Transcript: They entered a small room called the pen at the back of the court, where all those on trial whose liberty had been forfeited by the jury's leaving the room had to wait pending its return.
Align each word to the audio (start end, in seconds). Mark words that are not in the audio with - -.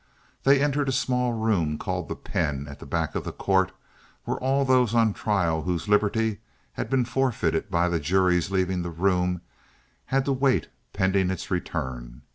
They 0.45 0.59
entered 0.59 0.89
a 0.89 0.93
small 0.93 1.33
room 1.33 1.77
called 1.77 2.07
the 2.09 2.15
pen 2.15 2.67
at 2.67 2.79
the 2.79 2.87
back 2.87 3.13
of 3.13 3.23
the 3.23 3.31
court, 3.31 3.71
where 4.23 4.37
all 4.39 4.65
those 4.65 4.95
on 4.95 5.13
trial 5.13 5.61
whose 5.61 5.87
liberty 5.87 6.39
had 6.73 6.89
been 6.89 7.05
forfeited 7.05 7.69
by 7.69 7.87
the 7.87 7.99
jury's 7.99 8.49
leaving 8.49 8.81
the 8.81 8.89
room 8.89 9.41
had 10.07 10.25
to 10.25 10.33
wait 10.33 10.69
pending 10.91 11.29
its 11.29 11.51
return. 11.51 12.23